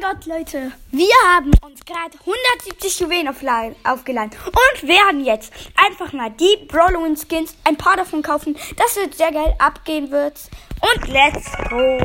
[0.00, 0.72] mein Gott, Leute.
[0.90, 7.56] Wir haben uns gerade 170 Juwelen aufgeladen und werden jetzt einfach mal die Brawlowin Skins,
[7.64, 8.56] ein paar davon kaufen.
[8.76, 10.38] Das wird sehr geil abgehen wird.
[10.80, 11.98] Und let's go.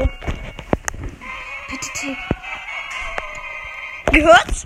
[1.70, 2.18] Bitte, Tick.
[4.12, 4.66] Gehört's?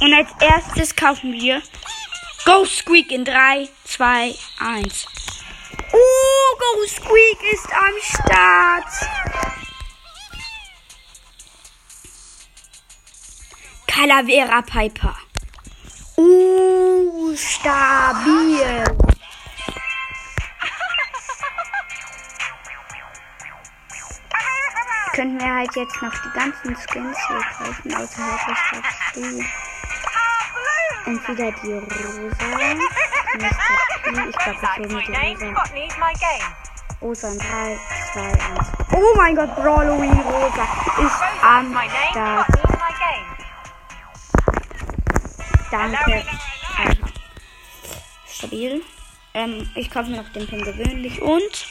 [0.00, 1.62] Und als erstes kaufen wir
[2.44, 5.11] Go Squeak in 3, 2, 1.
[5.92, 8.86] Oh, Go Squeak ist am Start.
[13.86, 15.16] Calavera Piper.
[16.16, 18.84] Uh, stabil.
[25.14, 29.44] Könnten wir halt jetzt noch die ganzen Skins hier kaufen, außer halt du?
[31.04, 33.01] Entweder die rosa,
[33.34, 35.22] ich glaube, rosa.
[35.98, 36.54] My game.
[37.00, 37.78] Rosa in 3,
[38.12, 38.38] 2, 1.
[38.94, 40.62] Oh mein Gott, Brawloween Rosa
[41.04, 41.76] ist am
[42.10, 42.46] Start.
[45.70, 46.24] Danke.
[46.78, 47.12] Alter.
[48.28, 48.82] Stabil.
[49.34, 51.66] Ähm, ich kaufe mir noch den Pin gewöhnlich und.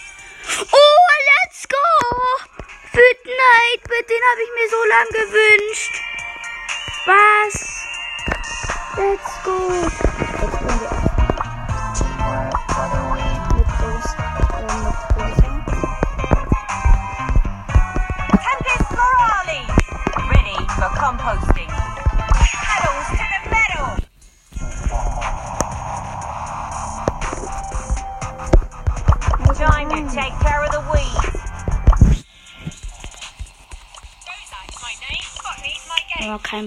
[0.72, 1.08] Oh,
[1.46, 1.78] let's go!
[2.92, 6.02] Fortnite, den habe ich mir so lang gewünscht.
[7.06, 7.56] Was?
[8.98, 10.21] Let's go.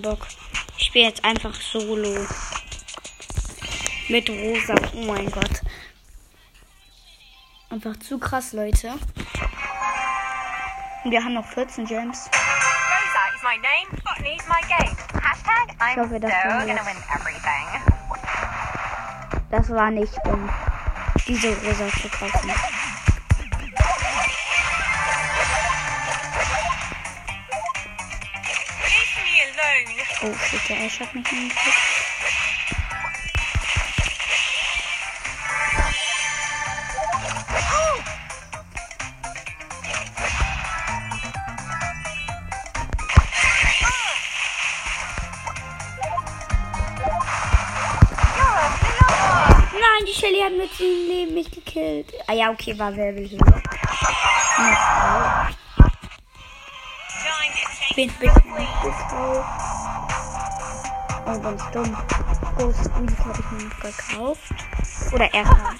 [0.02, 0.10] Game.
[0.12, 0.26] Aber kein Bock.
[0.78, 2.26] Ich spiele jetzt einfach solo.
[4.08, 4.74] Mit Rosa.
[4.94, 5.60] Oh mein Gott.
[7.70, 8.92] Einfach zu krass, Leute.
[11.04, 12.28] Und wir haben noch 14 Gems.
[12.30, 13.88] Rosa is my name.
[14.04, 14.96] Botany's my game.
[15.22, 17.66] Hashtag I'm hoffe, das so war gonna jetzt- win everything.
[19.50, 20.48] Das war nicht, um
[21.26, 22.50] diese Rosa zu kaufen.
[30.22, 31.76] Oh, shit, der Ash hat mich hingekriegt.
[49.72, 52.12] Nein, die Shelly hat mit sieben Leben mich gekillt.
[52.26, 53.38] Ah ja, okay, war Wirbelhöhe.
[53.38, 54.74] Time
[55.50, 55.63] to
[57.96, 59.44] Bin bisschen nicht drauf.
[61.26, 61.96] Oh, ganz dumm.
[62.58, 64.42] Ghost Squeak habe ich mir gekauft.
[65.12, 65.74] Oder er sugar.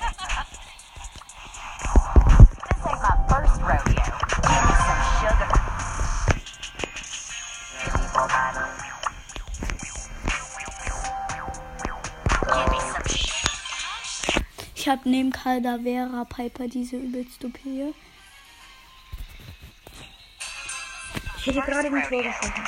[14.76, 17.58] Ich habe neben Caldavera Piper diese übelst OP.
[21.46, 22.64] Ich hätte gerade ein Tor geschossen.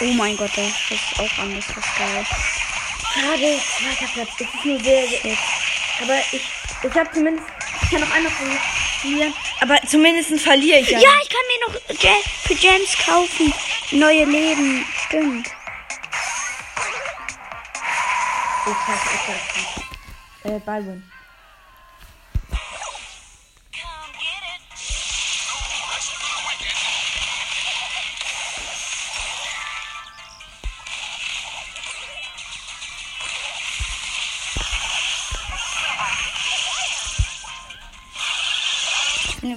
[0.00, 2.26] Oh mein Gott, das ist auch anders was geil.
[3.12, 4.30] Schade, zweiter Platz.
[4.38, 5.42] Es ist nur sehr, sehr echt.
[6.00, 6.40] Aber ich,
[6.84, 7.46] ich habe zumindest,
[7.82, 9.34] ich kann noch einmal verlieren.
[9.60, 11.00] Aber zumindest verliere ich ja.
[11.00, 13.52] Ja, ich kann mir noch Jam für Gems kaufen.
[13.90, 15.48] Neue Leben, stimmt.
[18.66, 20.54] Ich hasse ich nicht.
[20.56, 21.02] Äh, Byron.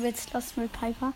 [0.02, 1.14] Übelst lost mit Piper.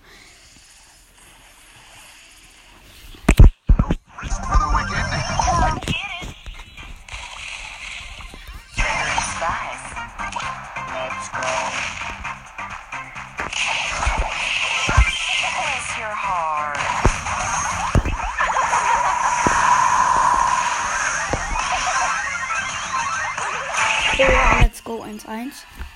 [24.61, 25.95] Let's go 1-1.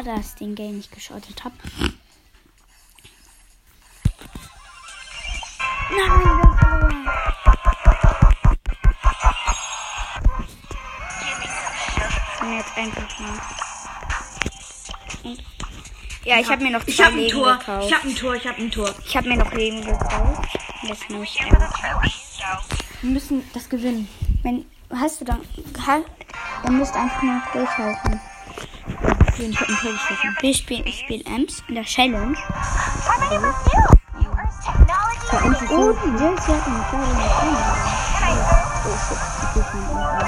[0.00, 1.54] Schade, dass ich den Game nicht geschottet habe.
[5.90, 7.08] Nein, wir verloren.
[12.40, 13.40] Und jetzt einfach mal.
[16.24, 17.58] Ja, ich habe mir noch Ich zwei ein Leben Tor.
[17.58, 17.86] gekauft.
[17.86, 18.34] Ich habe ein Tor.
[18.36, 18.94] Ich habe ein Tor.
[19.04, 20.48] Ich habe mir noch Leben gekauft.
[20.88, 21.34] Das muss.
[21.34, 21.42] So,
[23.02, 24.08] Wir müssen das gewinnen.
[24.42, 24.64] Wenn,
[24.94, 25.42] hast du dann,
[26.62, 28.29] dann musst du einfach nur noch
[29.36, 29.52] durchhalten.
[29.52, 30.36] Ich habe ein Tor geschossen.
[30.40, 32.36] Wir spielen, ich spiele Ems in der Challenge.
[35.30, 37.58] Bei uns ist Oh, die Jens, die hatten eine kleine Maschine.
[38.82, 40.22] Oh shit, ich gehe von ihm aus.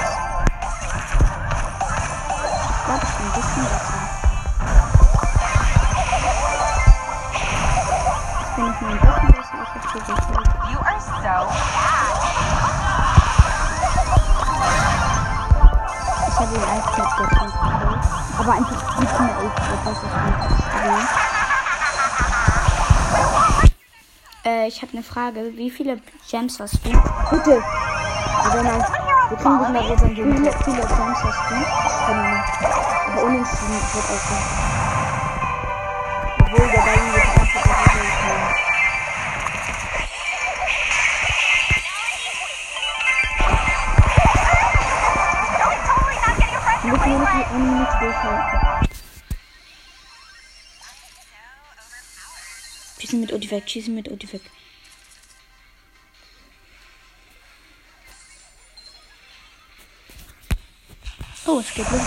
[2.69, 3.99] Ich glaube, ich bin ein bisschen besser.
[8.39, 10.51] Ich bin noch mal ein bisschen besser, ich hab gekillt.
[10.71, 12.15] You are so bad.
[16.27, 17.62] Ich habe den Eisplatz gekillt.
[18.43, 19.53] Aber einfach nicht mehr ich,
[19.85, 20.51] das ist einfach
[24.45, 25.53] Äh, ich habe eine Frage.
[25.55, 26.89] Wie viele Gems hast du?
[26.89, 27.63] bitte.
[28.43, 28.85] Also nein,
[29.29, 31.55] wir kriegen nicht mehr und Wie viele, viele Gems hast du?
[32.11, 34.35] Aber unentschieden wird auch so.
[36.43, 38.72] Obwohl der Ball wird einfach
[47.53, 48.89] eine Minute durchhalten.
[52.99, 54.41] Schießen mit Odi weg, schießen mit Odi weg.
[61.45, 62.01] Oh, es geht los.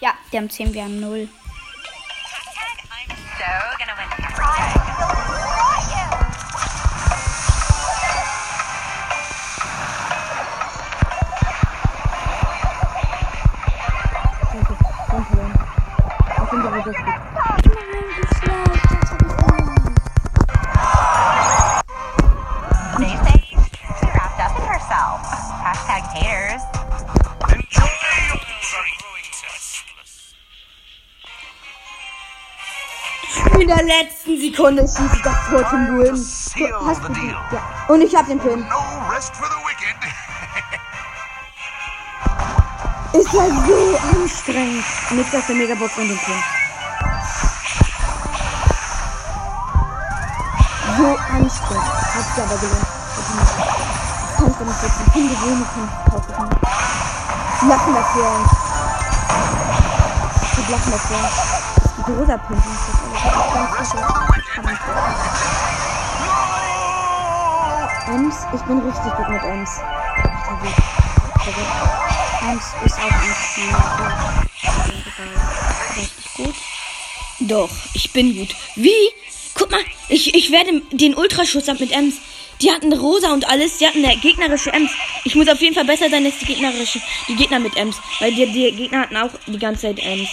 [0.00, 1.28] Ja, die haben 10, wir haben 0.
[4.28, 4.75] I'm so
[33.66, 36.00] In der letzten Sekunde schieße ich das Tor zum.
[36.14, 37.26] Seal Hast du die?
[37.26, 37.36] Ja.
[37.88, 38.60] Und ich hab den Pin.
[43.12, 44.84] Ist ja so anstrengend.
[45.10, 46.36] Nichts aus der Megabox und den Pin.
[50.96, 51.88] So anstrengend.
[52.14, 52.54] Hat sich aber.
[54.36, 56.54] Kann ich damit jetzt einen Pin gewöhnen, kann ich kaufe ich nicht.
[57.62, 58.30] Die lachen dafür.
[60.56, 61.18] Die lachen dafür.
[62.14, 62.62] Rosa Pin.
[68.08, 69.70] Ems, ich bin richtig gut mit Ems.
[72.40, 73.10] Eins ist auch.
[75.96, 76.54] Richtig gut.
[77.40, 78.54] Doch, ich bin gut.
[78.76, 78.90] Wie?
[79.54, 82.16] Guck mal, ich, ich werde den Ultraschuss ab mit Ems.
[82.60, 84.90] Die hatten rosa und alles, die hatten eine gegnerische Ems.
[85.24, 87.96] Ich muss auf jeden Fall besser sein als die gegnerische, die Gegner mit Ems.
[88.20, 90.28] Weil die, die Gegner hatten auch die ganze Zeit Ems.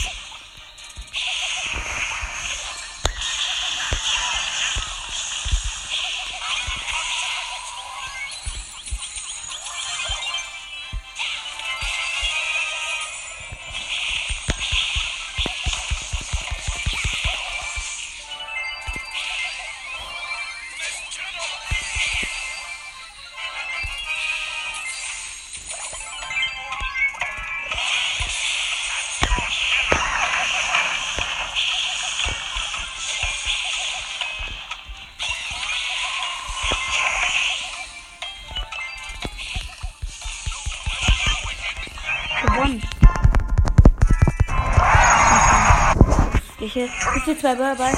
[46.64, 47.76] Ich hier, ich hier zwei Burger.
[47.76, 47.92] Das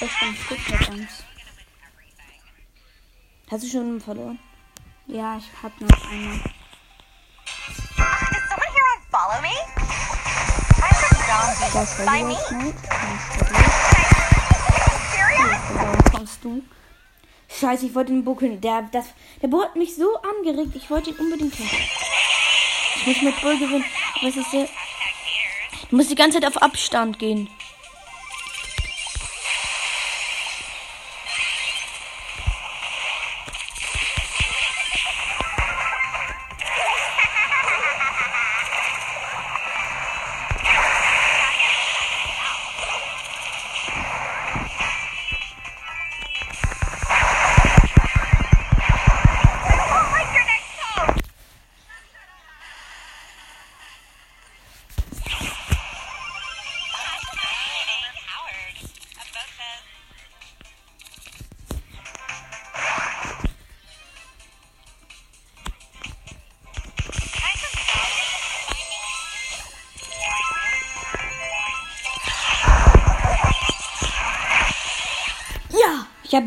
[0.00, 1.10] ist ganz gut mit uns.
[3.50, 4.38] Hast du schon verloren?
[5.08, 6.40] Ja, ich hab noch eine.
[7.66, 8.06] Does
[8.48, 9.54] someone here want to follow me?
[10.80, 11.74] I'm the zombie.
[11.74, 12.36] Das war me?
[16.12, 16.62] kommst du?
[17.50, 18.58] Scheiße, ich wollte ihn buckeln.
[18.62, 19.04] Der, das,
[19.42, 20.74] der Bo hat mich so angeregt.
[20.76, 22.03] Ich wollte ihn unbedingt haben.
[22.96, 23.84] Ich muss mit Bull gewinnen.
[24.18, 24.68] Aber es ist sehr.
[25.90, 27.48] Du musst die ganze Zeit auf Abstand gehen.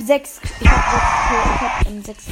[0.08, 0.40] Sechs.
[0.62, 1.04] Ich habe sechs.
[1.56, 2.24] Ich habe ähm, sechs.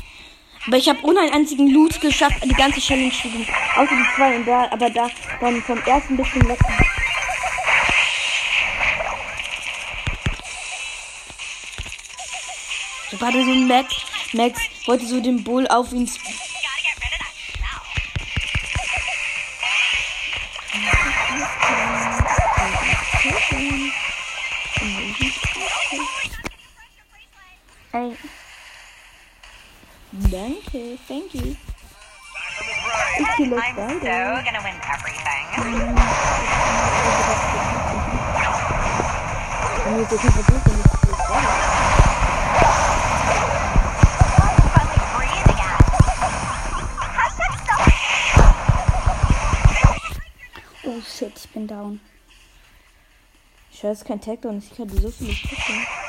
[0.66, 3.48] Aber ich habe ohne einen einzigen Loot geschafft, die ganze Challenge zu gewinnen.
[3.76, 6.74] Außer die zwei und da, aber da dann vom ersten bis zum letzten.
[13.20, 13.96] War da so ein Max.
[14.34, 16.10] Max wollte so den Bull auf ihn.
[27.96, 28.12] Ey,
[30.12, 31.56] Danke, thank you.
[33.18, 34.12] ich I'm so
[34.44, 35.46] gonna win everything.
[39.86, 40.28] Und ich.
[44.74, 45.80] Finally breathe again.
[47.16, 47.88] Hashtag self.
[50.84, 52.02] Oh shit, ich bin down.
[53.72, 56.05] Ich höre, es ist kein Tag und ich hatte so viele Stücke.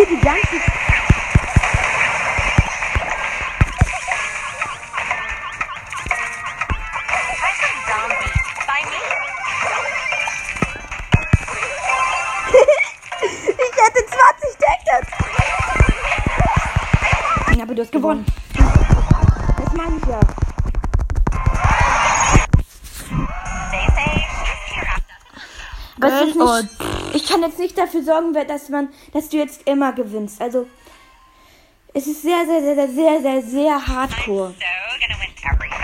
[0.00, 0.62] 20 Decked.
[17.56, 18.24] Ja, aber du hast gewonnen.
[18.56, 20.20] Das meine ich ja.
[25.98, 29.66] Aber es ist nicht, ich kann jetzt nicht dafür sorgen, dass man, dass du jetzt
[29.66, 30.40] immer gewinnst.
[30.40, 30.66] Also
[31.92, 34.54] es ist sehr, sehr, sehr, sehr, sehr, sehr, sehr hardcore.
[34.54, 34.64] So
[35.00, 35.80] gonna win everything.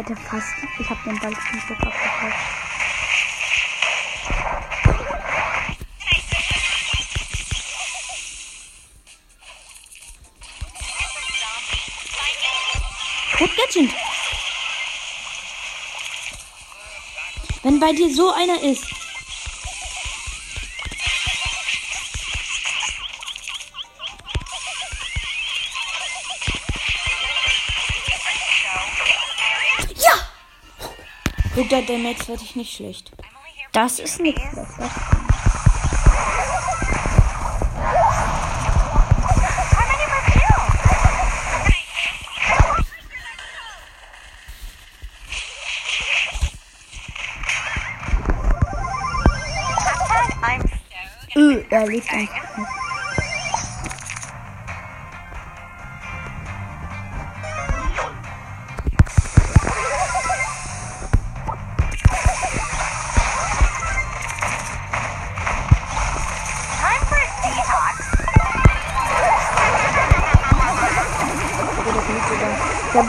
[0.00, 0.54] Hätte fast.
[0.78, 2.36] Ich habe den Ball zum Glück abgekauft.
[13.38, 13.90] Gut Gadget.
[17.62, 18.99] Wenn bei dir so einer ist.
[31.88, 33.10] Der Max wird dich nicht schlecht.
[33.72, 34.42] Das ist nichts
[51.36, 52.49] Öh, er lebt einfach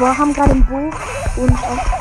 [0.01, 0.91] Wir haben gerade ein Buch
[1.35, 2.00] und auch.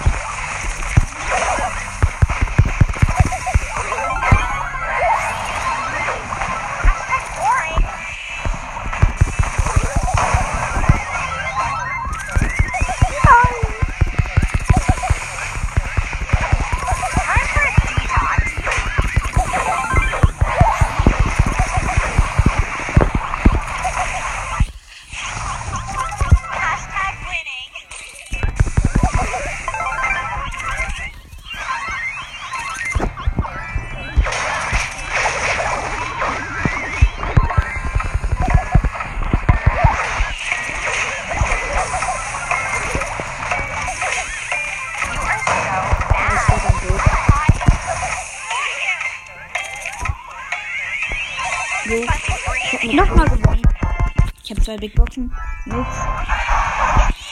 [54.71, 55.35] Zwei Big Boxen.
[55.65, 55.89] Nix.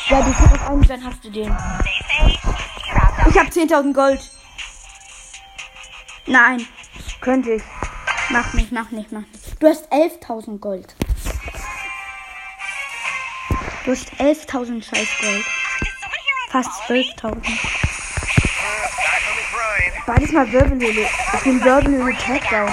[0.09, 1.57] Ja, du kriegst auf einen, dann hast du den.
[3.29, 4.21] Ich habe 10.000 Gold.
[6.27, 6.67] Nein,
[7.21, 7.63] könnte ich.
[8.31, 9.63] Mach nicht, mach nicht, mach nicht.
[9.63, 10.97] Du hast 11.000 Gold.
[13.85, 15.45] Du hast 11.000 scheiß Gold.
[16.51, 17.15] Fast follow me?
[17.15, 17.21] 12.000.
[17.23, 17.43] Back
[19.29, 20.07] on the grind.
[20.07, 21.07] Beides mal Wirbelhöhle.
[21.35, 22.73] Ich bin Wirbelhöhle Takedown.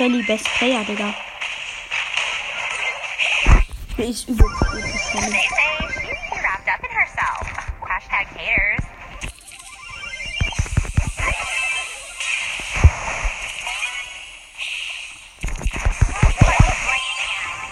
[0.00, 1.14] Shelly Best Player, Digga.
[3.98, 5.42] Die ist die Shelly.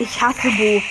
[0.00, 0.82] Ich hasse Bo.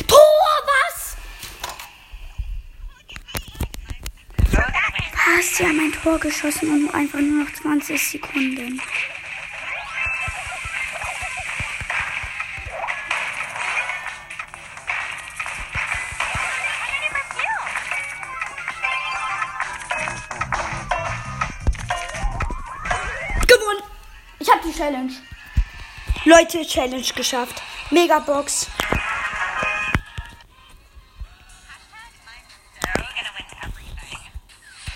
[0.08, 0.18] Tor,
[0.66, 1.16] was?
[5.14, 5.58] Was?
[5.58, 8.82] Sie haben ein Tor geschossen und einfach nur noch 20 Sekunden.
[26.38, 27.62] Leute, Challenge geschafft.
[27.92, 28.68] Megabox.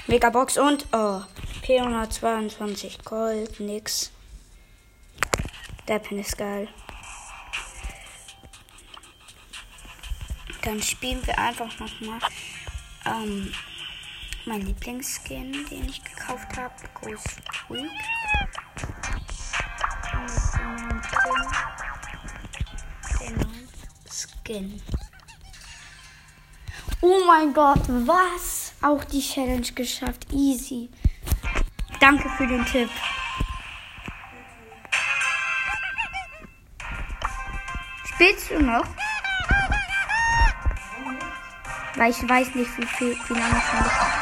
[0.08, 1.22] Megabox und oh,
[1.64, 4.12] P122 Gold, nix.
[5.88, 6.68] Der Pin ist geil.
[10.64, 12.20] Dann spielen wir einfach nochmal
[13.06, 13.54] ähm,
[14.46, 16.74] mein Lieblingsskin, den ich gekauft habe.
[17.02, 17.38] Ghost
[17.70, 17.90] Week.
[24.50, 24.82] Skin.
[27.02, 28.74] Oh mein Gott, was?
[28.82, 30.26] Auch die Challenge geschafft.
[30.34, 30.90] Easy.
[32.00, 32.90] Danke für den Tipp.
[38.06, 38.86] Spielst du noch?
[41.96, 44.19] Weil ich weiß nicht, wie, viel, wie lange schon das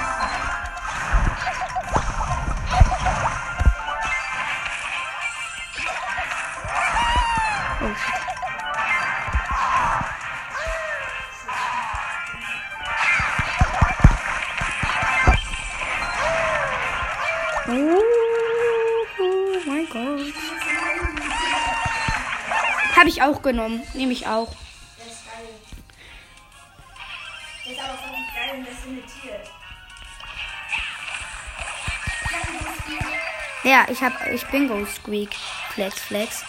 [23.08, 23.82] Habe ich auch genommen.
[23.94, 24.54] Nehme ich auch.
[33.64, 35.34] Ja, ich hab, ich bin Ghost Squeak.
[35.74, 36.44] Flex, flex.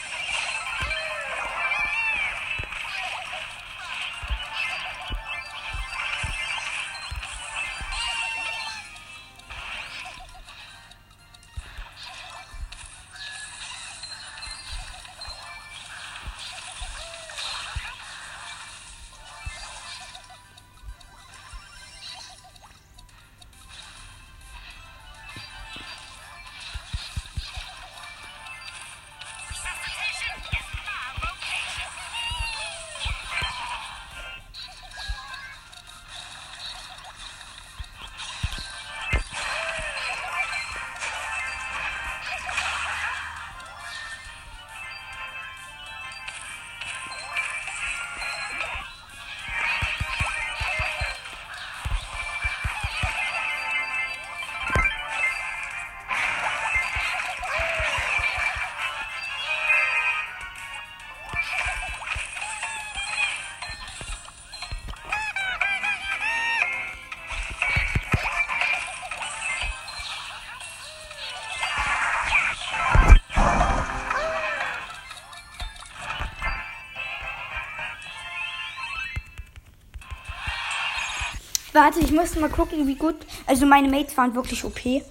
[81.78, 83.14] Warte, ich muss mal gucken, wie gut.
[83.46, 84.76] Also meine Mates waren wirklich OP.
[84.84, 85.02] Es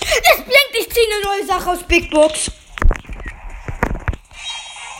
[0.00, 2.50] blinkt, ich ziehe eine neue Sache aus Big Box.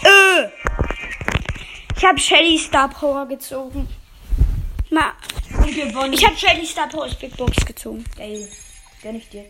[0.04, 0.48] Äh.
[1.96, 3.88] Ich habe Shelly Star Power gezogen.
[4.90, 5.12] Ma,
[5.58, 6.12] Und gewonnen.
[6.12, 8.04] ich habe Shelly Star Power aus Big Box gezogen.
[8.16, 8.48] Geil.
[9.02, 9.46] Gönn ich dir.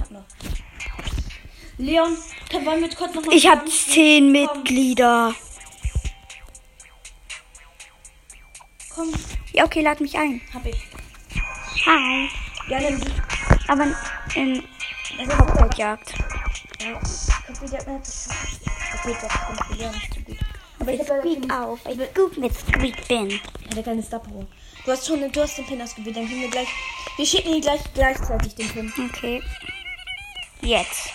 [0.00, 0.24] Hab noch.
[1.76, 2.16] Leon
[2.64, 5.34] wollen wir kurz noch mal Ich habe zehn Mitglieder.
[5.34, 5.45] Komm,
[9.52, 10.40] Ja, okay, lad mich ein.
[10.52, 10.76] hab ich.
[11.86, 12.28] Hi.
[12.68, 13.00] Ja, dann
[13.68, 13.84] Aber
[14.34, 14.62] in
[15.18, 16.14] also, Hauptjagd.
[16.80, 16.92] Ja,
[17.46, 18.28] Kaffee, der hat das
[18.94, 20.38] Okay, doch, kommt ja nicht so gut.
[20.78, 23.30] Aber ich habe Squeak auf, weil ich gut mit Squeak bin.
[23.30, 23.38] Ja,
[23.74, 24.46] der kleine Star Pro.
[24.84, 26.68] Du hast schon du hast den Pin ausgewählt, dann können wir gleich.
[27.16, 29.10] Wir schicken ihn gleich gleichzeitig den Pin.
[29.10, 29.42] Okay.
[30.60, 31.10] Jetzt.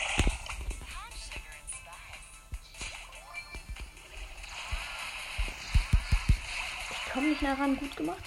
[7.11, 8.23] Komme nicht nah ran, gut gemacht.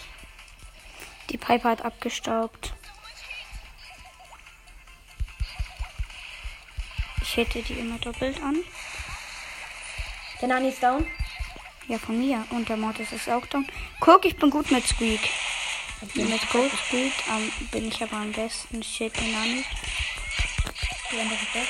[1.31, 2.75] Die Pipe hat abgestaubt.
[7.23, 8.57] Ich hätte die immer doppelt an.
[10.41, 11.07] Der Nani ist down.
[11.89, 12.45] Ja, von mir.
[12.51, 13.67] Und der Mortis ist auch down.
[14.01, 15.21] Guck, ich bin gut mit Squeak.
[16.15, 18.83] Mit Gold Squeak ähm, bin ich aber am besten.
[18.83, 19.65] Shit, den Nani.
[21.11, 21.69] Die andere ist weg.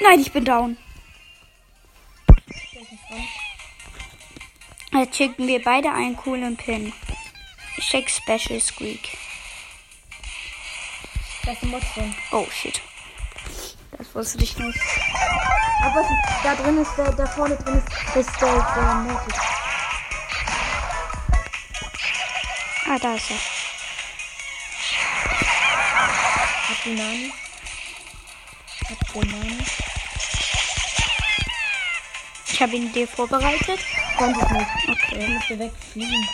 [0.00, 0.76] Nein, ich bin down.
[4.92, 6.92] Jetzt schicken wir beide einen coolen Pin.
[7.78, 9.16] Ich check Special Squeak.
[11.44, 12.14] Da ist ein Mod drin.
[12.32, 12.82] Oh, shit.
[13.96, 14.80] Das wusste ich nicht.
[15.82, 19.34] Aber was da drin ist, da, da vorne drin ist, ist der, der Mortis.
[22.88, 23.36] Ah, da ist er.
[26.68, 27.32] Hat die Nani.
[28.88, 29.64] Hat den Nani.
[32.48, 33.80] Ich habe ihn dir vorbereitet.
[34.16, 35.12] Konnte ich nicht.
[35.12, 35.28] Er Okay.
[35.28, 36.28] musste wegfliegen.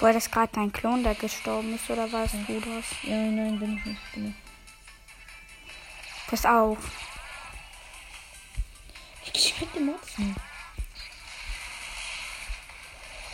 [0.00, 2.84] War das gerade dein Klon, der gestorben ist, oder war es du das?
[3.02, 4.12] Ja, nein, bin ich nicht.
[4.12, 4.34] Bin ich.
[6.28, 6.78] Pass auf.
[9.24, 10.36] Ich krieg den nicht.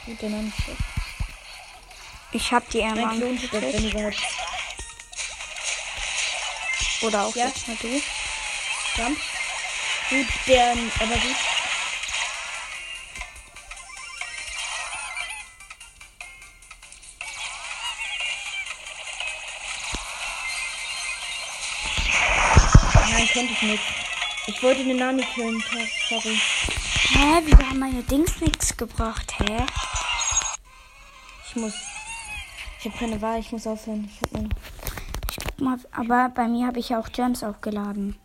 [0.07, 0.77] Gut, der Nani ist.
[2.33, 4.17] Ich hab die Mein Emma Klon überhaupt.
[7.03, 7.47] Oder auch Ja.
[7.47, 7.89] jetzt nur du.
[8.97, 9.19] Jump.
[10.11, 11.37] Gut, der, aber gut.
[23.11, 23.83] Nein, konnte ich nicht.
[24.47, 25.63] Ich wollte den Nani killen,
[26.09, 26.39] sorry.
[27.15, 29.65] Hä, wieso haben meine Dings nichts gebracht, hä?
[31.49, 31.75] Ich muss.
[32.79, 34.11] Ich habe keine Wahl, ich muss aufhören.
[34.13, 34.55] Ich hab meine mal,
[35.93, 38.17] aber bei mir habe ich ja auch Gems aufgeladen.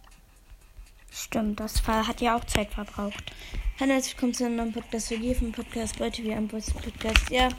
[1.11, 3.31] Stimmt, das hat ja auch Zeit verbraucht.
[3.79, 7.29] Hallo, herzlich willkommen zu einem neuen Podcast für vom Podcast bei TV am Podcast.
[7.29, 7.49] Ja,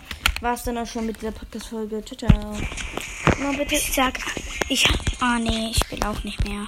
[0.40, 2.04] war es dann auch schon mit dieser Podcast-Folge.
[2.04, 2.56] Ciao.
[3.40, 3.76] Na, bitte.
[3.76, 4.18] Ich sag,
[4.68, 4.86] ich,
[5.20, 6.66] ah nee, ich will auch nicht mehr.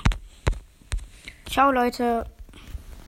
[1.49, 2.27] Ciao, Leute.